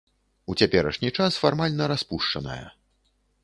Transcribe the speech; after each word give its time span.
У 0.53 0.55
цяперашні 0.61 1.11
час 1.19 1.39
фармальна 1.43 1.91
распушчаная. 1.95 2.61